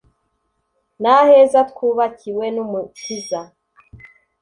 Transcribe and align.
n' 1.01 1.09
aheza 1.17 1.59
twubakiwe 1.71 2.45
n'umukiza. 2.55 3.41